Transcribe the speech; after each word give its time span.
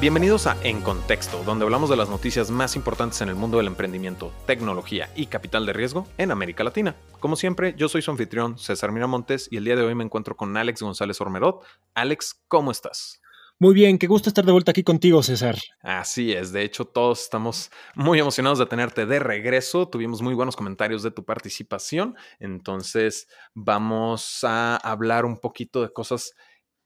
Bienvenidos 0.00 0.46
a 0.46 0.56
En 0.62 0.80
Contexto, 0.80 1.42
donde 1.42 1.64
hablamos 1.64 1.90
de 1.90 1.96
las 1.96 2.08
noticias 2.08 2.52
más 2.52 2.76
importantes 2.76 3.20
en 3.20 3.30
el 3.30 3.34
mundo 3.34 3.56
del 3.56 3.66
emprendimiento, 3.66 4.32
tecnología 4.46 5.10
y 5.16 5.26
capital 5.26 5.66
de 5.66 5.72
riesgo 5.72 6.06
en 6.18 6.30
América 6.30 6.62
Latina. 6.62 6.94
Como 7.18 7.34
siempre, 7.34 7.74
yo 7.76 7.88
soy 7.88 8.00
su 8.00 8.12
anfitrión, 8.12 8.58
César 8.58 8.92
Miramontes, 8.92 9.48
y 9.50 9.56
el 9.56 9.64
día 9.64 9.74
de 9.74 9.82
hoy 9.82 9.96
me 9.96 10.04
encuentro 10.04 10.36
con 10.36 10.56
Alex 10.56 10.82
González 10.82 11.20
Ormerod. 11.20 11.64
Alex, 11.94 12.40
¿cómo 12.46 12.70
estás? 12.70 13.20
Muy 13.58 13.74
bien, 13.74 13.98
qué 13.98 14.06
gusto 14.06 14.30
estar 14.30 14.44
de 14.44 14.52
vuelta 14.52 14.70
aquí 14.70 14.84
contigo, 14.84 15.20
César. 15.20 15.56
Así 15.82 16.32
es, 16.32 16.52
de 16.52 16.62
hecho 16.62 16.84
todos 16.84 17.22
estamos 17.22 17.72
muy 17.96 18.20
emocionados 18.20 18.60
de 18.60 18.66
tenerte 18.66 19.04
de 19.04 19.18
regreso. 19.18 19.88
Tuvimos 19.88 20.22
muy 20.22 20.34
buenos 20.34 20.54
comentarios 20.54 21.02
de 21.02 21.10
tu 21.10 21.24
participación, 21.24 22.14
entonces 22.38 23.26
vamos 23.52 24.44
a 24.44 24.76
hablar 24.76 25.24
un 25.24 25.40
poquito 25.40 25.82
de 25.82 25.92
cosas 25.92 26.34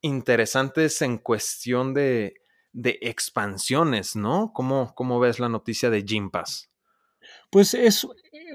interesantes 0.01 1.03
en 1.03 1.19
cuestión 1.19 1.93
de 1.93 2.42
de 2.73 2.99
expansiones, 3.03 4.17
¿no? 4.17 4.53
¿Cómo, 4.55 4.95
cómo 4.95 5.21
ves 5.21 5.39
la 5.39 5.49
noticia 5.49 5.91
de 5.91 6.03
Gympass? 6.03 6.71
Pues 7.51 7.75
es, 7.75 8.07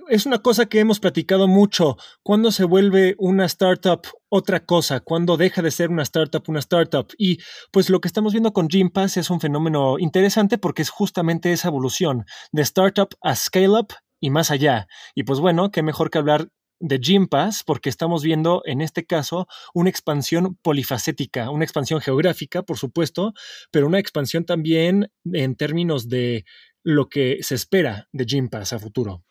es 0.09 0.25
una 0.25 0.39
cosa 0.39 0.65
que 0.65 0.79
hemos 0.79 0.99
platicado 0.99 1.47
mucho. 1.47 1.97
¿Cuándo 2.23 2.51
se 2.51 2.63
vuelve 2.63 3.15
una 3.19 3.45
startup 3.45 4.01
otra 4.29 4.65
cosa? 4.65 4.99
¿Cuándo 4.99 5.37
deja 5.37 5.61
de 5.61 5.71
ser 5.71 5.89
una 5.89 6.03
startup 6.03 6.43
una 6.47 6.59
startup? 6.59 7.07
Y 7.17 7.39
pues 7.71 7.89
lo 7.89 8.01
que 8.01 8.07
estamos 8.07 8.33
viendo 8.33 8.53
con 8.53 8.67
Gympass 8.67 9.17
es 9.17 9.29
un 9.29 9.39
fenómeno 9.39 9.99
interesante 9.99 10.57
porque 10.57 10.81
es 10.81 10.89
justamente 10.89 11.51
esa 11.51 11.67
evolución 11.69 12.25
de 12.51 12.63
startup 12.63 13.09
a 13.21 13.35
scale 13.35 13.69
up 13.69 13.93
y 14.19 14.29
más 14.29 14.51
allá. 14.51 14.87
Y 15.15 15.23
pues 15.23 15.39
bueno, 15.39 15.71
qué 15.71 15.83
mejor 15.83 16.09
que 16.09 16.17
hablar 16.17 16.49
de 16.79 16.99
Gympass, 16.99 17.63
porque 17.63 17.89
estamos 17.89 18.23
viendo 18.23 18.61
en 18.65 18.81
este 18.81 19.05
caso 19.05 19.47
una 19.73 19.89
expansión 19.89 20.57
polifacética, 20.61 21.49
una 21.49 21.63
expansión 21.63 22.01
geográfica, 22.01 22.63
por 22.63 22.77
supuesto, 22.77 23.33
pero 23.71 23.87
una 23.87 23.99
expansión 23.99 24.45
también 24.45 25.11
en 25.25 25.55
términos 25.55 26.09
de 26.09 26.45
lo 26.83 27.09
que 27.09 27.39
se 27.41 27.55
espera 27.55 28.07
de 28.11 28.25
Gympass 28.25 28.73
a 28.73 28.79
futuro. 28.79 29.23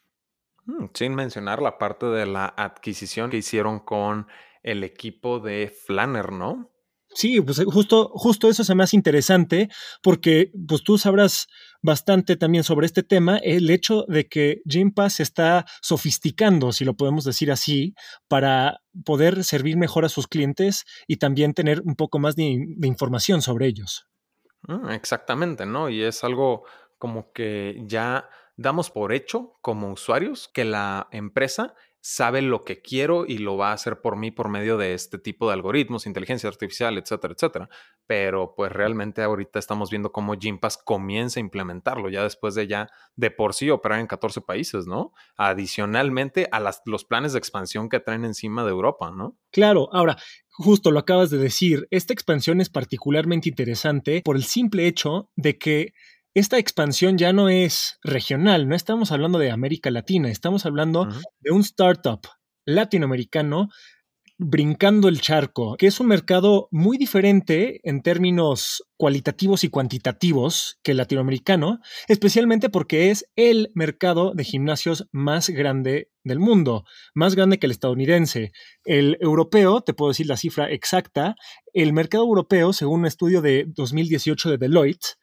Mm, 0.64 0.86
sin 0.92 1.14
mencionar 1.14 1.62
la 1.62 1.78
parte 1.78 2.06
de 2.06 2.26
la 2.26 2.52
adquisición 2.56 3.30
que 3.30 3.38
hicieron 3.38 3.80
con 3.80 4.26
el 4.62 4.82
equipo 4.82 5.38
de 5.38 5.68
Flanner, 5.68 6.32
¿no? 6.32 6.72
Sí, 7.16 7.40
pues 7.40 7.64
justo, 7.64 8.10
justo 8.12 8.50
eso 8.50 8.60
es 8.60 8.74
más 8.74 8.92
interesante 8.92 9.70
porque 10.02 10.52
pues 10.68 10.84
tú 10.84 10.98
sabrás 10.98 11.46
bastante 11.80 12.36
también 12.36 12.62
sobre 12.62 12.84
este 12.84 13.02
tema, 13.02 13.38
el 13.38 13.70
hecho 13.70 14.04
de 14.06 14.28
que 14.28 14.60
Gympass 14.66 15.14
se 15.14 15.22
está 15.22 15.64
sofisticando, 15.80 16.72
si 16.72 16.84
lo 16.84 16.94
podemos 16.94 17.24
decir 17.24 17.50
así, 17.50 17.94
para 18.28 18.82
poder 19.06 19.44
servir 19.44 19.78
mejor 19.78 20.04
a 20.04 20.10
sus 20.10 20.26
clientes 20.26 20.84
y 21.06 21.16
también 21.16 21.54
tener 21.54 21.80
un 21.86 21.96
poco 21.96 22.18
más 22.18 22.36
de, 22.36 22.44
información 22.82 23.40
sobre 23.40 23.66
ellos. 23.66 24.06
Mm, 24.68 24.90
exactamente, 24.90 25.64
¿no? 25.64 25.88
Y 25.88 26.02
es 26.02 26.22
algo 26.22 26.64
como 26.98 27.32
que 27.32 27.82
ya 27.86 28.28
damos 28.58 28.90
por 28.90 29.14
hecho 29.14 29.54
como 29.62 29.90
usuarios 29.90 30.50
que 30.52 30.66
la 30.66 31.08
empresa 31.12 31.74
sabe 32.08 32.40
lo 32.40 32.62
que 32.62 32.80
quiero 32.80 33.26
y 33.26 33.38
lo 33.38 33.56
va 33.56 33.70
a 33.70 33.72
hacer 33.72 34.00
por 34.00 34.16
mí 34.16 34.30
por 34.30 34.48
medio 34.48 34.76
de 34.76 34.94
este 34.94 35.18
tipo 35.18 35.48
de 35.48 35.54
algoritmos, 35.54 36.06
inteligencia 36.06 36.48
artificial, 36.48 36.96
etcétera, 36.98 37.34
etcétera. 37.34 37.68
Pero 38.06 38.54
pues 38.54 38.70
realmente 38.70 39.22
ahorita 39.22 39.58
estamos 39.58 39.90
viendo 39.90 40.12
cómo 40.12 40.34
Gympass 40.34 40.76
comienza 40.76 41.40
a 41.40 41.42
implementarlo 41.42 42.08
ya 42.08 42.22
después 42.22 42.54
de 42.54 42.68
ya 42.68 42.88
de 43.16 43.32
por 43.32 43.54
sí 43.54 43.70
operar 43.70 43.98
en 43.98 44.06
14 44.06 44.40
países, 44.42 44.86
¿no? 44.86 45.14
Adicionalmente 45.36 46.46
a 46.52 46.60
las, 46.60 46.80
los 46.84 47.04
planes 47.04 47.32
de 47.32 47.40
expansión 47.40 47.88
que 47.88 47.98
traen 47.98 48.24
encima 48.24 48.62
de 48.62 48.70
Europa, 48.70 49.10
¿no? 49.10 49.36
Claro, 49.50 49.88
ahora, 49.92 50.16
justo 50.48 50.92
lo 50.92 51.00
acabas 51.00 51.30
de 51.30 51.38
decir, 51.38 51.88
esta 51.90 52.12
expansión 52.12 52.60
es 52.60 52.70
particularmente 52.70 53.48
interesante 53.48 54.22
por 54.24 54.36
el 54.36 54.44
simple 54.44 54.86
hecho 54.86 55.28
de 55.34 55.58
que 55.58 55.92
esta 56.36 56.58
expansión 56.58 57.16
ya 57.16 57.32
no 57.32 57.48
es 57.48 57.98
regional, 58.04 58.68
no 58.68 58.76
estamos 58.76 59.10
hablando 59.10 59.38
de 59.38 59.50
América 59.50 59.90
Latina, 59.90 60.28
estamos 60.28 60.66
hablando 60.66 61.08
de 61.40 61.50
un 61.50 61.62
startup 61.62 62.20
latinoamericano 62.66 63.70
brincando 64.36 65.08
el 65.08 65.22
charco, 65.22 65.78
que 65.78 65.86
es 65.86 65.98
un 65.98 66.08
mercado 66.08 66.68
muy 66.70 66.98
diferente 66.98 67.80
en 67.84 68.02
términos 68.02 68.84
cualitativos 68.98 69.64
y 69.64 69.70
cuantitativos 69.70 70.78
que 70.82 70.90
el 70.90 70.98
latinoamericano, 70.98 71.80
especialmente 72.06 72.68
porque 72.68 73.10
es 73.10 73.24
el 73.34 73.70
mercado 73.74 74.34
de 74.34 74.44
gimnasios 74.44 75.08
más 75.12 75.48
grande 75.48 76.10
del 76.22 76.38
mundo, 76.38 76.84
más 77.14 77.34
grande 77.34 77.58
que 77.58 77.64
el 77.64 77.72
estadounidense. 77.72 78.52
El 78.84 79.16
europeo, 79.22 79.80
te 79.80 79.94
puedo 79.94 80.10
decir 80.10 80.26
la 80.26 80.36
cifra 80.36 80.70
exacta, 80.70 81.34
el 81.72 81.94
mercado 81.94 82.24
europeo, 82.24 82.74
según 82.74 83.00
un 83.00 83.06
estudio 83.06 83.40
de 83.40 83.64
2018 83.68 84.50
de 84.50 84.58
Deloitte, 84.58 85.16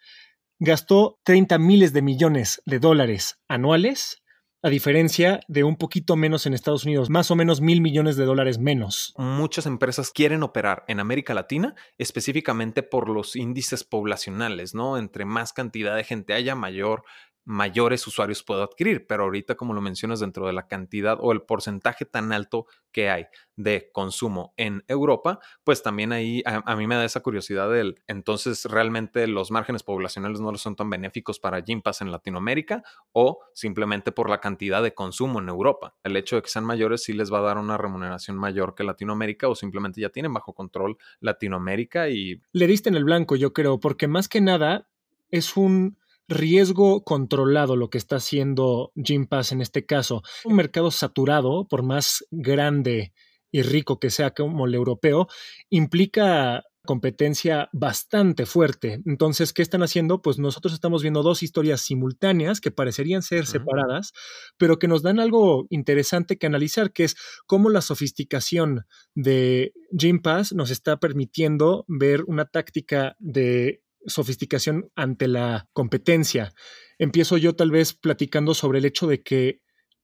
gastó 0.63 1.19
30 1.23 1.59
miles 1.59 1.91
de 1.91 2.01
millones 2.01 2.61
de 2.65 2.79
dólares 2.79 3.37
anuales, 3.49 4.23
a 4.61 4.69
diferencia 4.69 5.41
de 5.49 5.65
un 5.65 5.75
poquito 5.75 6.15
menos 6.15 6.45
en 6.45 6.53
Estados 6.53 6.85
Unidos, 6.85 7.09
más 7.09 7.29
o 7.31 7.35
menos 7.35 7.59
mil 7.59 7.81
millones 7.81 8.15
de 8.15 8.23
dólares 8.23 8.59
menos. 8.59 9.13
Muchas 9.17 9.65
empresas 9.65 10.11
quieren 10.11 10.41
operar 10.41 10.85
en 10.87 11.01
América 11.01 11.33
Latina 11.33 11.75
específicamente 11.97 12.81
por 12.81 13.09
los 13.09 13.35
índices 13.35 13.83
poblacionales, 13.83 14.73
¿no? 14.73 14.97
Entre 14.97 15.25
más 15.25 15.51
cantidad 15.51 15.97
de 15.97 16.05
gente 16.05 16.33
haya, 16.33 16.55
mayor 16.55 17.03
mayores 17.45 18.07
usuarios 18.07 18.43
puedo 18.43 18.63
adquirir, 18.63 19.05
pero 19.07 19.23
ahorita 19.23 19.55
como 19.55 19.73
lo 19.73 19.81
mencionas 19.81 20.19
dentro 20.19 20.47
de 20.47 20.53
la 20.53 20.67
cantidad 20.67 21.17
o 21.19 21.31
el 21.31 21.41
porcentaje 21.41 22.05
tan 22.05 22.31
alto 22.31 22.67
que 22.91 23.09
hay 23.09 23.25
de 23.55 23.89
consumo 23.91 24.53
en 24.57 24.83
Europa, 24.87 25.39
pues 25.63 25.83
también 25.83 26.11
ahí 26.11 26.41
a, 26.45 26.75
mí 26.75 26.87
me 26.87 26.95
da 26.95 27.05
esa 27.05 27.21
curiosidad 27.21 27.69
del, 27.69 28.01
entonces 28.07 28.65
realmente 28.65 29.27
los 29.27 29.51
márgenes 29.51 29.83
poblacionales 29.83 30.39
no 30.39 30.55
son 30.57 30.75
tan 30.75 30.89
benéficos 30.89 31.39
para 31.39 31.61
Gympass 31.61 32.01
en 32.01 32.11
Latinoamérica 32.11 32.83
o 33.11 33.39
simplemente 33.53 34.11
por 34.11 34.29
la 34.29 34.39
cantidad 34.39 34.81
de 34.81 34.93
consumo 34.93 35.39
en 35.39 35.49
Europa. 35.49 35.95
El 36.03 36.15
hecho 36.15 36.35
de 36.35 36.43
que 36.43 36.49
sean 36.49 36.65
mayores 36.65 37.03
sí 37.03 37.13
les 37.13 37.31
va 37.31 37.39
a 37.39 37.43
dar 37.43 37.57
una 37.57 37.77
remuneración 37.77 38.37
mayor 38.37 38.75
que 38.75 38.83
Latinoamérica 38.83 39.47
o 39.49 39.55
simplemente 39.55 40.01
ya 40.01 40.09
tienen 40.09 40.33
bajo 40.33 40.53
control 40.53 40.97
Latinoamérica 41.19 42.09
y... 42.09 42.41
Le 42.51 42.67
diste 42.67 42.89
en 42.89 42.95
el 42.95 43.03
blanco, 43.03 43.35
yo 43.35 43.53
creo, 43.53 43.79
porque 43.79 44.07
más 44.07 44.27
que 44.27 44.41
nada 44.41 44.87
es 45.29 45.57
un 45.57 45.97
riesgo 46.27 47.03
controlado 47.03 47.75
lo 47.75 47.89
que 47.89 47.97
está 47.97 48.17
haciendo 48.17 48.91
Pass 49.29 49.51
en 49.51 49.61
este 49.61 49.85
caso. 49.85 50.23
Un 50.45 50.55
mercado 50.55 50.91
saturado, 50.91 51.67
por 51.67 51.83
más 51.83 52.25
grande 52.31 53.13
y 53.51 53.61
rico 53.61 53.99
que 53.99 54.09
sea 54.09 54.31
como 54.31 54.65
el 54.65 54.73
europeo, 54.73 55.27
implica 55.69 56.63
competencia 56.85 57.69
bastante 57.71 58.45
fuerte. 58.45 59.01
Entonces, 59.05 59.53
¿qué 59.53 59.61
están 59.61 59.83
haciendo? 59.83 60.21
Pues 60.21 60.37
nosotros 60.37 60.73
estamos 60.73 61.01
viendo 61.01 61.23
dos 61.23 61.41
historias 61.41 61.81
simultáneas 61.81 62.59
que 62.59 62.71
parecerían 62.71 63.21
ser 63.21 63.45
separadas, 63.45 64.11
pero 64.57 64.79
que 64.79 64.89
nos 64.89 65.01
dan 65.01 65.19
algo 65.19 65.65
interesante 65.69 66.37
que 66.37 66.45
analizar, 66.45 66.91
que 66.91 67.05
es 67.05 67.15
cómo 67.45 67.69
la 67.69 67.81
sofisticación 67.81 68.85
de 69.15 69.73
Pass 70.21 70.53
nos 70.53 70.71
está 70.71 70.97
permitiendo 70.97 71.85
ver 71.87 72.23
una 72.27 72.45
táctica 72.45 73.15
de 73.19 73.82
sofisticación 74.05 74.89
ante 74.95 75.27
la 75.27 75.67
competencia. 75.73 76.53
Empiezo 76.97 77.37
yo 77.37 77.55
tal 77.55 77.71
vez 77.71 77.93
platicando 77.93 78.53
sobre 78.53 78.79
el 78.79 78.85
hecho 78.85 79.07
de 79.07 79.21
que 79.21 79.61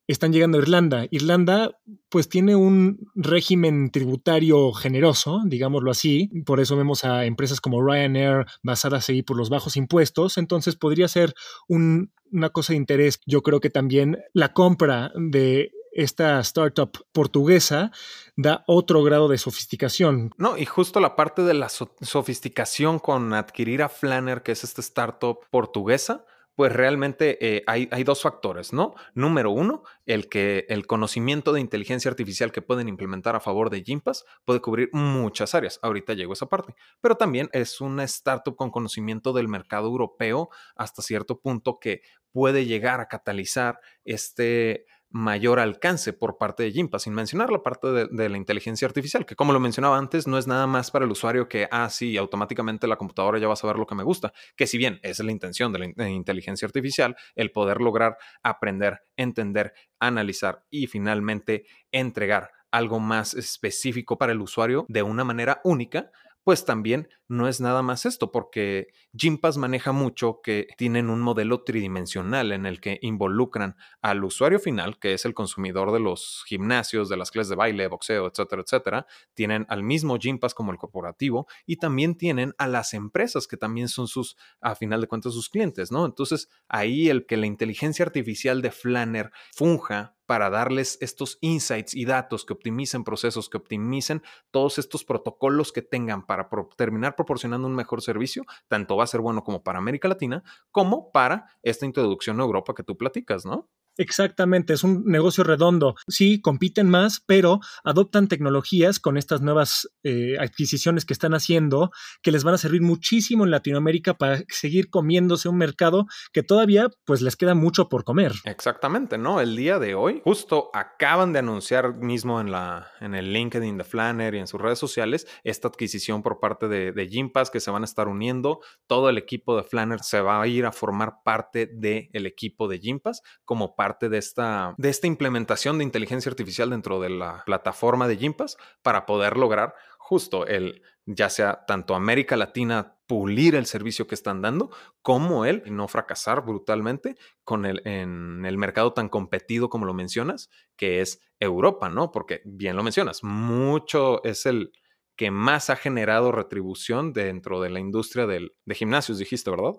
están 0.08 0.34
llegando 0.34 0.58
a 0.58 0.62
Irlanda. 0.62 1.06
Irlanda 1.12 1.72
pues 2.10 2.30
tiene 2.30 2.56
un 2.56 3.12
régimen 3.14 3.92
tributario 3.92 4.74
generoso, 4.74 5.42
digámoslo 5.46 5.92
así. 5.92 6.32
Por 6.48 6.60
eso 6.60 6.76
vemos 6.76 7.04
a 7.04 7.26
empresas 7.26 7.62
como 7.62 7.86
Ryanair 7.86 8.46
basadas 8.64 9.08
ahí 9.10 9.22
por 9.22 9.38
los 9.38 9.52
bajos 9.52 9.78
impuestos. 9.78 10.40
Entonces 10.40 10.76
podría 10.76 11.08
ser 11.08 11.36
una 11.68 12.50
cosa 12.52 12.74
de 12.74 12.78
interés. 12.78 13.20
Yo 13.28 13.44
creo 13.44 13.60
que 13.60 13.70
también 13.70 14.18
la 14.34 14.54
compra 14.54 15.12
de 15.16 15.72
esta 15.92 16.40
startup 16.42 16.92
portuguesa 17.12 17.92
da 18.36 18.64
otro 18.68 19.04
grado 19.04 19.28
de 19.28 19.38
sofisticación. 19.38 20.32
No, 20.38 20.58
y 20.58 20.66
justo 20.66 21.00
la 21.00 21.16
parte 21.16 21.44
de 21.44 21.54
la 21.54 21.70
sofisticación 21.70 23.00
con 23.00 23.34
adquirir 23.34 23.82
a 23.82 23.90
Flanner, 23.90 24.44
que 24.44 24.52
es 24.52 24.64
esta 24.64 24.82
startup 24.82 25.40
portuguesa, 25.50 26.26
pues 26.60 26.74
realmente 26.74 27.38
eh, 27.40 27.64
hay, 27.68 27.88
hay, 27.90 28.04
dos 28.04 28.22
factores, 28.22 28.74
¿no? 28.74 28.94
Número 29.14 29.50
uno, 29.50 29.84
el 30.06 30.28
que 30.28 30.66
el 30.68 30.88
conocimiento 30.88 31.54
de 31.54 31.62
inteligencia 31.62 32.12
artificial 32.12 32.52
que 32.52 32.62
pueden 32.62 32.90
implementar 32.90 33.34
a 33.34 33.40
favor 33.40 33.70
de 33.70 33.82
Gympass 33.82 34.26
puede 34.44 34.60
cubrir 34.60 34.90
muchas 34.92 35.56
áreas. 35.56 35.80
Ahorita 35.82 36.16
llego 36.16 36.34
a 36.34 36.36
esa 36.36 36.48
parte. 36.48 36.76
Pero 37.00 37.16
también 37.16 37.48
es 37.54 37.80
una 37.80 38.04
startup 38.04 38.58
con 38.58 38.72
conocimiento 38.72 39.32
del 39.32 39.48
mercado 39.48 39.88
europeo 39.88 40.50
hasta 40.76 41.02
cierto 41.02 41.40
punto 41.40 41.80
que 41.80 42.02
puede 42.34 42.66
llegar 42.66 43.00
a 43.00 43.08
catalizar 43.08 43.80
este 44.04 44.86
mayor 45.12 45.60
alcance 45.60 46.14
por 46.14 46.38
parte 46.38 46.64
de 46.64 46.72
Gimpa, 46.72 47.00
sin 47.00 47.14
mencionar 47.14 47.52
la 47.52 47.64
parte 47.64 47.88
de, 47.88 48.30
la 48.30 48.38
inteligencia 48.38 48.88
artificial, 48.88 49.26
que 49.26 49.36
como 49.36 49.54
lo 49.54 49.60
mencionaba 49.60 49.98
antes, 49.98 50.28
no 50.28 50.38
es 50.38 50.48
nada 50.48 50.68
más 50.68 50.92
para 50.92 51.06
el 51.06 51.12
usuario 51.12 51.48
que, 51.48 51.68
ah, 51.72 51.90
sí, 51.90 52.18
automáticamente 52.18 52.88
la 52.88 52.96
computadora 52.96 53.40
ya 53.40 53.48
va 53.48 53.54
a 53.54 53.58
saber 53.58 53.78
lo 53.78 53.88
que 53.88 53.96
me 53.96 54.04
gusta, 54.04 54.34
que 54.56 54.68
si 54.68 54.78
bien 54.78 55.00
es 55.02 55.20
la 55.20 55.32
intención 55.32 55.74
de 55.74 55.94
la 55.96 56.10
inteligencia 56.10 56.66
artificial, 56.66 57.16
el 57.36 57.52
poder 57.52 57.82
lograr 57.82 58.18
aprender, 58.44 59.02
entender, 59.16 59.74
analizar 60.00 60.64
y 60.70 60.88
finalmente 60.88 61.66
entregar 61.92 62.52
algo 62.72 63.00
más 63.00 63.34
específico 63.34 64.18
para 64.18 64.32
el 64.32 64.42
usuario 64.42 64.86
de 64.88 65.04
una 65.04 65.24
manera 65.24 65.62
única, 65.64 66.12
pues 66.44 66.66
también 66.66 67.10
no 67.28 67.48
es 67.48 67.62
nada 67.62 67.84
más 67.84 68.06
esto, 68.06 68.32
porque 68.32 68.88
Gympass 69.14 69.58
maneja 69.58 69.92
mucho 69.92 70.42
que 70.42 70.68
tienen 70.78 71.10
un 71.10 71.22
modelo 71.22 71.64
tridimensional 71.64 72.52
en 72.52 72.66
el 72.66 72.82
que 72.82 72.98
involucran 73.02 73.76
al 74.02 74.24
usuario 74.24 74.60
final, 74.60 74.98
que 75.00 75.14
es 75.14 75.26
el 75.26 75.34
consumidor 75.34 75.92
de 75.92 76.00
los 76.00 76.44
gimnasios, 76.48 77.08
de 77.08 77.18
las 77.18 77.30
clases 77.30 77.50
de 77.50 77.56
baile, 77.56 77.88
boxeo, 77.88 78.28
etcétera, 78.28 78.64
etcétera. 78.64 79.08
Tienen 79.36 79.66
al 79.70 79.84
mismo 79.84 80.18
Gympass 80.18 80.56
como 80.56 80.72
el 80.72 80.78
corporativo 80.78 81.48
y 81.66 81.78
también 81.78 82.16
tienen 82.18 82.54
a 82.58 82.68
las 82.68 82.94
empresas 82.94 83.48
que 83.48 83.58
también 83.58 83.88
son 83.88 84.08
sus, 84.08 84.36
a 84.60 84.76
final 84.76 85.02
de 85.02 85.08
cuentas, 85.08 85.34
sus 85.34 85.50
clientes, 85.50 85.92
¿no? 85.92 86.06
Entonces, 86.06 86.50
ahí 86.68 87.10
el 87.10 87.26
que 87.26 87.38
la 87.38 87.46
inteligencia 87.46 88.06
artificial 88.06 88.62
de 88.62 88.72
Flanner 88.72 89.32
funja 89.56 90.16
para 90.30 90.52
darles 90.52 91.00
estos 91.02 91.40
insights 91.42 91.96
y 91.96 92.06
datos 92.06 92.46
que 92.46 92.54
optimicen 92.54 93.04
procesos, 93.04 93.50
que 93.50 93.58
optimicen 93.58 94.22
todos 94.52 94.78
estos 94.78 95.04
protocolos 95.04 95.72
que 95.72 95.82
tengan 95.82 96.24
para 96.28 96.48
terminar 96.78 97.16
proporcionando 97.16 97.68
un 97.68 97.74
mejor 97.74 98.04
servicio, 98.04 98.46
tanto 98.68 98.96
va 98.96 99.06
a 99.06 99.08
ser 99.08 99.22
bueno 99.22 99.44
como 99.44 99.64
para 99.64 99.80
América 99.80 100.08
Latina, 100.08 100.44
como 100.70 101.12
para 101.12 101.48
esta 101.64 101.88
introducción 101.88 102.40
a 102.40 102.44
Europa 102.44 102.76
que 102.76 102.84
tú 102.84 102.96
platicas, 102.96 103.44
¿no? 103.44 103.70
Exactamente, 104.00 104.72
es 104.74 104.86
un 104.86 105.04
negocio 105.06 105.44
redondo. 105.44 105.96
Sí, 106.08 106.40
compiten 106.40 106.90
más, 106.90 107.22
pero 107.26 107.60
adoptan 107.84 108.30
tecnologías 108.30 108.98
con 108.98 109.18
estas 109.18 109.42
nuevas 109.42 109.90
eh, 110.04 110.38
adquisiciones 110.40 111.04
que 111.04 111.12
están 111.12 111.34
haciendo 111.34 111.92
que 112.22 112.32
les 112.32 112.46
van 112.46 112.54
a 112.54 112.58
servir 112.58 112.82
muchísimo 112.82 113.44
en 113.44 113.52
Latinoamérica 113.52 114.14
para 114.14 114.42
seguir 114.48 114.90
comiéndose 114.90 115.50
un 115.50 115.58
mercado 115.58 116.06
que 116.32 116.44
todavía 116.44 116.88
pues 117.04 117.22
les 117.22 117.36
queda 117.36 117.56
mucho 117.56 117.90
por 117.90 118.06
comer. 118.06 118.32
Exactamente, 118.46 119.18
¿no? 119.18 119.42
El 119.42 119.58
día 119.58 119.80
de 119.80 119.96
hoy 119.96 120.22
justo 120.24 120.70
acaban 120.74 121.34
de 121.34 121.40
anunciar 121.40 121.96
mismo 121.96 122.40
en, 122.40 122.52
la, 122.52 122.88
en 123.02 123.16
el 123.16 123.34
LinkedIn 123.34 123.78
de 123.78 123.84
Flanner 123.84 124.34
y 124.34 124.40
en 124.40 124.48
sus 124.48 124.62
redes 124.62 124.80
sociales 124.80 125.28
esta 125.44 125.68
adquisición 125.68 126.24
por 126.24 126.40
parte 126.40 126.70
de, 126.70 126.94
de 126.94 127.10
que 127.52 127.60
se 127.60 127.70
van 127.70 127.82
a 127.82 127.86
estar 127.86 128.08
uniendo. 128.08 128.62
Todo 128.88 129.10
el 129.10 129.18
equipo 129.18 129.58
de 129.58 129.64
Flanner 129.64 130.00
se 130.04 130.22
va 130.22 130.42
a 130.42 130.48
ir 130.48 130.66
a 130.66 130.72
formar 130.72 131.16
parte 131.26 131.70
del 131.74 132.26
equipo 132.26 132.70
de 132.70 132.80
Gympass 132.80 133.22
como 133.44 133.76
parte 133.76 133.89
parte 133.90 134.08
de 134.08 134.20
esta, 134.20 134.76
de 134.78 134.90
esta 134.90 135.08
implementación 135.08 135.80
de 135.80 135.84
inteligencia 135.84 136.30
artificial 136.30 136.70
dentro 136.70 137.00
de 137.00 137.10
la 137.10 137.42
plataforma 137.44 138.08
de 138.08 138.18
Gympass 138.18 138.56
para 138.84 139.08
poder 139.08 139.36
lograr 139.36 139.74
justo 139.98 140.46
el, 140.46 140.84
ya 141.08 141.28
sea 141.32 141.66
tanto 141.66 141.96
América 141.96 142.38
Latina 142.38 143.00
pulir 143.08 143.56
el 143.56 143.66
servicio 143.66 144.06
que 144.06 144.14
están 144.14 144.44
dando, 144.44 144.70
como 145.02 145.44
el 145.46 145.64
no 145.76 145.88
fracasar 145.88 146.46
brutalmente 146.46 147.16
con 147.44 147.66
el, 147.66 147.82
en 147.86 148.46
el 148.46 148.60
mercado 148.60 148.94
tan 148.94 149.10
competido 149.10 149.70
como 149.70 149.88
lo 149.88 149.96
mencionas, 149.96 150.52
que 150.76 151.02
es 151.02 151.20
Europa, 151.40 151.90
¿no? 151.90 152.12
Porque 152.12 152.42
bien 152.46 152.76
lo 152.76 152.84
mencionas, 152.84 153.24
mucho 153.24 154.24
es 154.24 154.46
el 154.46 154.72
que 155.16 155.32
más 155.32 155.72
ha 155.72 155.76
generado 155.76 156.32
retribución 156.32 157.12
dentro 157.12 157.60
de 157.60 157.72
la 157.72 157.80
industria 157.80 158.28
del, 158.28 158.54
de 158.66 158.76
gimnasios, 158.76 159.18
dijiste, 159.18 159.50
¿verdad? 159.50 159.74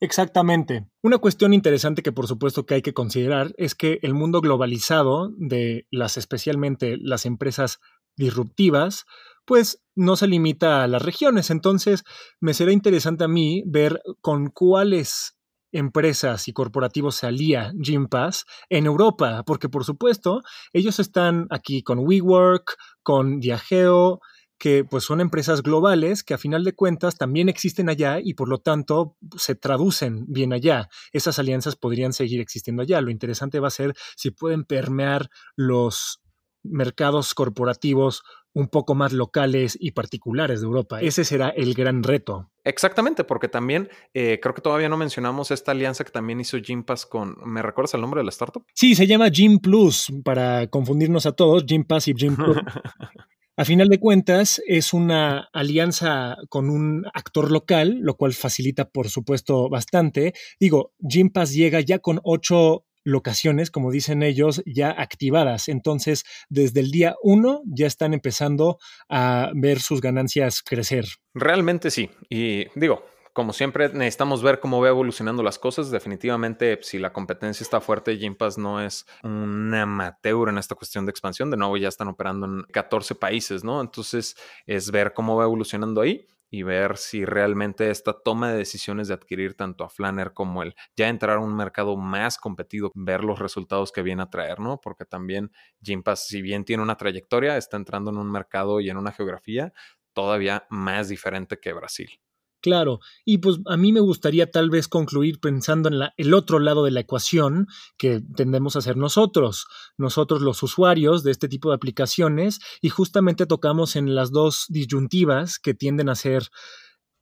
Exactamente. 0.00 0.86
Una 1.02 1.18
cuestión 1.18 1.52
interesante 1.52 2.02
que 2.02 2.12
por 2.12 2.28
supuesto 2.28 2.64
que 2.66 2.74
hay 2.74 2.82
que 2.82 2.94
considerar 2.94 3.52
es 3.56 3.74
que 3.74 3.98
el 4.02 4.14
mundo 4.14 4.40
globalizado 4.40 5.30
de 5.36 5.86
las 5.90 6.16
especialmente 6.16 6.96
las 7.00 7.26
empresas 7.26 7.80
disruptivas, 8.16 9.06
pues 9.44 9.82
no 9.96 10.14
se 10.16 10.28
limita 10.28 10.84
a 10.84 10.88
las 10.88 11.02
regiones. 11.02 11.50
Entonces, 11.50 12.04
me 12.40 12.54
será 12.54 12.72
interesante 12.72 13.24
a 13.24 13.28
mí 13.28 13.62
ver 13.66 14.00
con 14.20 14.50
cuáles 14.50 15.36
empresas 15.72 16.46
y 16.48 16.52
corporativos 16.52 17.16
se 17.16 17.26
alía 17.26 17.72
Gympass 17.82 18.44
en 18.70 18.86
Europa, 18.86 19.42
porque 19.44 19.68
por 19.68 19.84
supuesto, 19.84 20.42
ellos 20.72 20.98
están 21.00 21.46
aquí 21.50 21.82
con 21.82 21.98
WeWork, 21.98 22.76
con 23.02 23.40
Diageo, 23.40 24.20
que 24.58 24.84
pues 24.84 25.04
son 25.04 25.20
empresas 25.20 25.62
globales 25.62 26.24
que 26.24 26.34
a 26.34 26.38
final 26.38 26.64
de 26.64 26.74
cuentas 26.74 27.16
también 27.16 27.48
existen 27.48 27.88
allá 27.88 28.18
y 28.22 28.34
por 28.34 28.48
lo 28.48 28.58
tanto 28.58 29.16
se 29.36 29.54
traducen 29.54 30.24
bien 30.28 30.52
allá. 30.52 30.88
Esas 31.12 31.38
alianzas 31.38 31.76
podrían 31.76 32.12
seguir 32.12 32.40
existiendo 32.40 32.82
allá. 32.82 33.00
Lo 33.00 33.10
interesante 33.10 33.60
va 33.60 33.68
a 33.68 33.72
ser 33.72 33.94
si 34.16 34.30
pueden 34.30 34.64
permear 34.64 35.30
los 35.56 36.20
mercados 36.64 37.34
corporativos 37.34 38.22
un 38.52 38.68
poco 38.68 38.94
más 38.96 39.12
locales 39.12 39.76
y 39.80 39.92
particulares 39.92 40.60
de 40.60 40.66
Europa. 40.66 41.00
Ese 41.00 41.24
será 41.24 41.50
el 41.50 41.74
gran 41.74 42.02
reto. 42.02 42.50
Exactamente, 42.64 43.22
porque 43.22 43.48
también 43.48 43.88
eh, 44.14 44.40
creo 44.42 44.54
que 44.54 44.60
todavía 44.60 44.88
no 44.88 44.96
mencionamos 44.96 45.52
esta 45.52 45.70
alianza 45.72 46.02
que 46.02 46.10
también 46.10 46.40
hizo 46.40 46.58
Gympass 46.58 47.06
con. 47.06 47.36
¿Me 47.44 47.62
recuerdas 47.62 47.94
el 47.94 48.00
nombre 48.00 48.20
de 48.20 48.24
la 48.24 48.30
startup? 48.30 48.64
Sí, 48.74 48.94
se 48.96 49.06
llama 49.06 49.28
Gym 49.28 49.60
Plus, 49.60 50.12
para 50.24 50.66
confundirnos 50.66 51.24
a 51.26 51.32
todos, 51.32 51.64
Gympass 51.64 52.08
y 52.08 52.14
Gym 52.14 52.34
Plus. 52.34 52.56
A 53.58 53.64
final 53.64 53.88
de 53.88 53.98
cuentas, 53.98 54.62
es 54.68 54.92
una 54.92 55.48
alianza 55.52 56.36
con 56.48 56.70
un 56.70 57.04
actor 57.12 57.50
local, 57.50 57.98
lo 58.02 58.14
cual 58.14 58.32
facilita, 58.32 58.88
por 58.88 59.08
supuesto, 59.08 59.68
bastante. 59.68 60.32
Digo, 60.60 60.92
Gympass 61.00 61.54
llega 61.54 61.80
ya 61.80 61.98
con 61.98 62.20
ocho 62.22 62.84
locaciones, 63.02 63.72
como 63.72 63.90
dicen 63.90 64.22
ellos, 64.22 64.62
ya 64.64 64.92
activadas. 64.92 65.66
Entonces, 65.66 66.22
desde 66.48 66.78
el 66.78 66.92
día 66.92 67.16
uno 67.20 67.62
ya 67.66 67.88
están 67.88 68.14
empezando 68.14 68.78
a 69.08 69.50
ver 69.56 69.80
sus 69.80 70.00
ganancias 70.00 70.62
crecer. 70.62 71.06
Realmente 71.34 71.90
sí. 71.90 72.10
Y 72.30 72.66
digo, 72.76 73.02
como 73.38 73.52
siempre, 73.52 73.88
necesitamos 73.90 74.42
ver 74.42 74.58
cómo 74.58 74.80
va 74.80 74.88
evolucionando 74.88 75.44
las 75.44 75.60
cosas. 75.60 75.92
Definitivamente, 75.92 76.80
si 76.82 76.98
la 76.98 77.12
competencia 77.12 77.62
está 77.62 77.80
fuerte, 77.80 78.16
Gympass 78.16 78.58
no 78.58 78.80
es 78.80 79.06
un 79.22 79.72
amateur 79.72 80.48
en 80.48 80.58
esta 80.58 80.74
cuestión 80.74 81.06
de 81.06 81.10
expansión. 81.10 81.48
De 81.48 81.56
nuevo, 81.56 81.76
ya 81.76 81.86
están 81.86 82.08
operando 82.08 82.46
en 82.46 82.64
14 82.72 83.14
países, 83.14 83.62
¿no? 83.62 83.80
Entonces, 83.80 84.34
es 84.66 84.90
ver 84.90 85.12
cómo 85.14 85.36
va 85.36 85.44
evolucionando 85.44 86.00
ahí 86.00 86.26
y 86.50 86.64
ver 86.64 86.96
si 86.96 87.24
realmente 87.24 87.92
esta 87.92 88.12
toma 88.12 88.50
de 88.50 88.58
decisiones 88.58 89.06
de 89.06 89.14
adquirir 89.14 89.54
tanto 89.54 89.84
a 89.84 89.88
Flanner 89.88 90.32
como 90.32 90.64
el 90.64 90.74
ya 90.96 91.08
entrar 91.08 91.36
a 91.36 91.40
un 91.40 91.54
mercado 91.54 91.96
más 91.96 92.38
competido, 92.38 92.90
ver 92.96 93.22
los 93.22 93.38
resultados 93.38 93.92
que 93.92 94.02
viene 94.02 94.24
a 94.24 94.30
traer, 94.30 94.58
¿no? 94.58 94.80
Porque 94.80 95.04
también 95.04 95.52
Gympass, 95.80 96.26
si 96.26 96.42
bien 96.42 96.64
tiene 96.64 96.82
una 96.82 96.96
trayectoria, 96.96 97.56
está 97.56 97.76
entrando 97.76 98.10
en 98.10 98.16
un 98.16 98.32
mercado 98.32 98.80
y 98.80 98.90
en 98.90 98.96
una 98.96 99.12
geografía 99.12 99.72
todavía 100.12 100.66
más 100.70 101.08
diferente 101.08 101.60
que 101.60 101.72
Brasil. 101.72 102.20
Claro, 102.60 102.98
y 103.24 103.38
pues 103.38 103.58
a 103.66 103.76
mí 103.76 103.92
me 103.92 104.00
gustaría 104.00 104.50
tal 104.50 104.68
vez 104.68 104.88
concluir 104.88 105.38
pensando 105.38 105.88
en 105.88 106.00
la, 106.00 106.14
el 106.16 106.34
otro 106.34 106.58
lado 106.58 106.84
de 106.84 106.90
la 106.90 107.00
ecuación 107.00 107.68
que 107.96 108.20
tendemos 108.34 108.74
a 108.74 108.80
hacer 108.80 108.96
nosotros, 108.96 109.66
nosotros 109.96 110.42
los 110.42 110.60
usuarios 110.64 111.22
de 111.22 111.30
este 111.30 111.48
tipo 111.48 111.68
de 111.68 111.76
aplicaciones, 111.76 112.58
y 112.80 112.88
justamente 112.88 113.46
tocamos 113.46 113.94
en 113.94 114.16
las 114.16 114.32
dos 114.32 114.66
disyuntivas 114.68 115.60
que 115.60 115.74
tienden 115.74 116.08
a 116.08 116.16
ser 116.16 116.48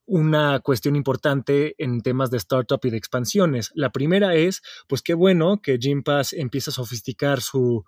una 0.07 0.61
cuestión 0.61 0.97
importante 0.97 1.75
en 1.79 2.01
temas 2.01 2.31
de 2.31 2.39
startup 2.39 2.81
y 2.85 2.91
de 2.91 2.97
expansiones. 2.97 3.73
La 3.75 3.91
primera 3.91 4.37
es, 4.37 4.63
pues 4.89 5.03
qué 5.03 5.13
bueno 5.13 5.61
que 5.61 5.79
Gympass 5.79 6.33
empieza 6.33 6.71
a 6.71 6.75
sofisticar 6.75 7.43
su, 7.43 7.85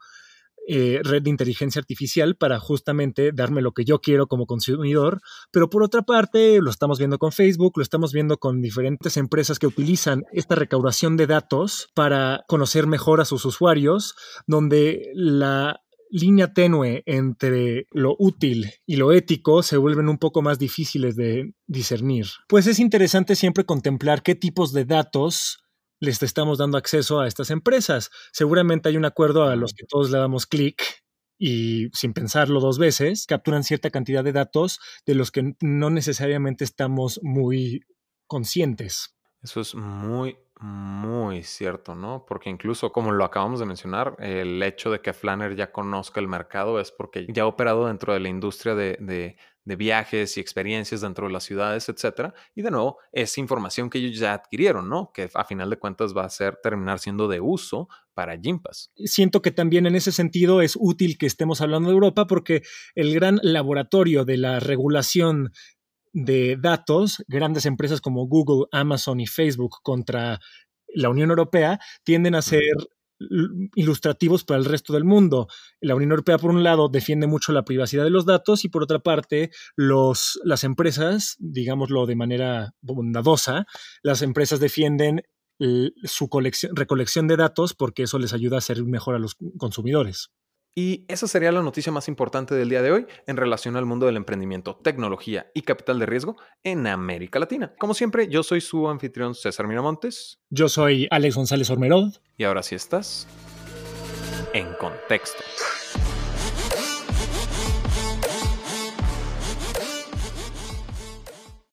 eh, 0.71 1.01
red 1.03 1.23
de 1.23 1.31
inteligencia 1.31 1.81
artificial 1.81 2.37
para 2.37 2.61
justamente 2.61 3.33
darme 3.33 3.63
lo 3.63 3.73
que 3.73 3.87
yo 3.87 4.01
quiero 4.01 4.27
como 4.27 4.45
consumidor, 4.45 5.23
pero 5.51 5.71
por 5.71 5.83
otra 5.83 6.03
parte 6.03 6.61
lo 6.61 6.71
estamos 6.71 6.99
viendo 6.99 7.19
con 7.19 7.33
Facebook, 7.33 7.73
lo 7.77 7.83
estamos 7.83 8.13
viendo 8.13 8.37
con 8.37 8.61
diferentes 8.61 9.17
empresas 9.17 9.59
que 9.59 9.67
utilizan 9.67 10.25
esta 10.31 10.57
recaudación 10.57 11.17
de 11.17 11.27
datos 11.27 11.89
para 11.95 12.45
conocer 12.49 12.87
mejor 12.87 13.23
a 13.23 13.25
sus 13.25 13.47
usuarios, 13.47 14.15
donde 14.47 15.11
la 15.15 15.81
línea 16.11 16.53
tenue 16.53 17.03
entre 17.07 17.87
lo 17.91 18.15
útil 18.19 18.71
y 18.85 18.97
lo 18.97 19.13
ético 19.13 19.63
se 19.63 19.79
vuelven 19.79 20.11
un 20.11 20.19
poco 20.19 20.43
más 20.43 20.59
difíciles 20.59 21.17
de 21.17 21.55
discernir. 21.67 22.27
Pues 22.47 22.67
es 22.67 22.79
interesante 22.79 23.37
siempre 23.37 23.65
contemplar 23.65 24.23
qué 24.23 24.35
tipos 24.35 24.75
de 24.75 24.85
datos 24.85 25.61
les 26.01 26.23
estamos 26.23 26.59
dando 26.59 26.79
acceso 26.79 27.21
a 27.21 27.27
estas 27.27 27.51
empresas. 27.51 28.11
Seguramente 28.33 28.89
hay 28.89 28.97
un 28.97 29.05
acuerdo 29.05 29.45
a 29.45 29.57
los 29.57 29.73
que 29.75 29.87
todos 29.87 30.11
le 30.11 30.19
damos 30.19 30.47
clic 30.47 30.83
y 31.39 31.89
sin 31.93 32.13
pensarlo 32.13 32.61
dos 32.61 32.79
veces, 32.79 33.27
capturan 33.27 33.63
cierta 33.63 33.91
cantidad 33.91 34.25
de 34.25 34.33
datos 34.33 34.81
de 35.07 35.15
los 35.15 35.31
que 35.31 35.55
no 35.61 35.91
necesariamente 35.91 36.65
estamos 36.65 37.21
muy 37.23 37.85
conscientes. 38.27 39.15
Eso 39.41 39.61
es 39.61 39.77
muy, 39.77 40.37
muy 40.61 41.45
cierto, 41.45 41.95
¿no? 41.95 42.25
Porque 42.27 42.51
incluso, 42.51 42.91
como 42.91 43.13
lo 43.13 43.25
acabamos 43.25 43.61
de 43.61 43.67
mencionar, 43.67 44.17
el 44.19 44.61
hecho 44.65 44.91
de 44.91 45.01
que 45.01 45.13
Flanner 45.13 45.55
ya 45.55 45.71
conozca 45.71 46.19
el 46.19 46.27
mercado 46.27 46.81
es 46.81 46.91
porque 46.91 47.27
ya 47.29 47.45
ha 47.45 47.47
operado 47.47 47.87
dentro 47.87 48.13
de 48.13 48.21
la 48.21 48.29
industria 48.29 48.75
de, 48.75 48.99
de 49.01 49.37
viajes 49.65 50.37
y 50.37 50.41
experiencias 50.41 51.01
dentro 51.03 51.27
de 51.27 51.33
las 51.33 51.45
ciudades, 51.45 51.89
etcétera. 51.89 52.35
Y 52.55 52.63
de 52.63 52.71
nuevo, 52.71 52.99
es 53.13 53.37
información 53.39 53.91
que 53.91 53.99
ellos 53.99 54.19
ya 54.19 54.35
adquirieron, 54.35 54.89
¿no? 54.89 55.11
Que 55.13 55.29
a 55.35 55.45
final 55.45 55.71
de 55.71 55.79
cuentas 55.79 56.17
va 56.17 56.25
a 56.25 56.31
ser 56.31 56.59
terminar 56.63 56.99
siendo 56.99 57.29
de 57.29 57.41
uso 57.41 57.89
para 58.15 58.37
Gympass. 58.37 58.91
Siento 58.97 59.43
que 59.43 59.51
también 59.51 59.87
en 59.87 59.95
ese 59.95 60.13
sentido 60.13 60.63
es 60.63 60.77
útil 60.79 61.19
que 61.19 61.27
estemos 61.27 61.61
hablando 61.61 61.91
de 61.91 61.95
Europa 61.95 62.27
porque 62.27 62.63
el 62.95 63.15
gran 63.15 63.39
laboratorio 63.43 64.25
de 64.25 64.39
la 64.39 64.61
regulación 64.61 65.53
de 66.13 66.57
datos, 66.57 67.23
grandes 67.29 67.67
empresas 67.67 68.01
como 68.01 68.27
Google, 68.27 68.67
Amazon 68.73 69.21
y 69.21 69.27
Facebook 69.27 69.77
contra 69.83 70.41
la 70.89 71.11
Unión 71.11 71.31
Europea 71.31 71.79
tienden 72.03 72.35
a 72.35 72.43
ser 72.43 72.63
ilustrativos 73.75 74.45
para 74.45 74.59
el 74.59 74.65
resto 74.65 74.93
del 74.93 75.05
mundo. 75.05 75.49
La 75.81 75.95
Unión 75.95 76.11
Europea, 76.11 76.39
por 76.39 76.51
un 76.51 76.63
lado, 76.63 76.89
defiende 76.89 77.27
mucho 77.27 77.53
la 77.53 77.65
privacidad 77.65 78.05
de 78.05 78.11
los 78.11 78.27
datos 78.27 78.65
y 78.65 78.69
por 78.69 78.83
otra 78.83 79.01
parte, 79.01 79.51
los, 79.77 80.41
las 80.45 80.65
empresas, 80.65 81.37
digámoslo 81.39 82.07
de 82.07 82.17
manera 82.17 82.75
bondadosa, 82.81 83.67
las 84.03 84.23
empresas 84.23 84.61
defienden 84.61 85.23
su 86.05 86.29
colección, 86.29 86.77
recolección 86.77 87.27
de 87.27 87.37
datos 87.37 87.75
porque 87.75 88.05
eso 88.05 88.19
les 88.19 88.33
ayuda 88.33 88.59
a 88.59 88.61
servir 88.61 88.87
mejor 88.87 89.17
a 89.17 89.19
los 89.19 89.37
consumidores. 89.57 90.31
Y 90.79 91.05
esa 91.09 91.27
sería 91.27 91.51
la 91.51 91.61
noticia 91.61 91.91
más 91.91 92.07
importante 92.07 92.55
del 92.55 92.69
día 92.69 92.83
de 92.83 92.93
hoy 92.93 93.07
en 93.27 93.37
relación 93.37 93.75
al 93.75 93.85
mundo 93.85 94.07
del 94.07 94.17
emprendimiento, 94.17 94.77
tecnología 94.77 95.51
y 95.53 95.63
capital 95.63 95.99
de 95.99 96.07
riesgo 96.07 96.37
en 96.63 96.87
América 96.87 97.41
Latina. 97.41 97.75
Como 97.81 97.95
siempre, 97.95 98.29
yo 98.29 98.45
soy 98.45 98.61
su 98.61 98.89
anfitrión 98.89 99.35
César 99.35 99.67
Miramontes. 99.67 100.39
Yo 100.51 100.69
soy 100.69 101.09
Alex 101.11 101.35
González 101.35 101.69
Ormerod. 101.71 102.13
Y 102.37 102.45
ahora 102.45 102.63
sí 102.63 102.77
estás 102.77 103.27
en 104.55 104.73
contexto. 104.75 105.43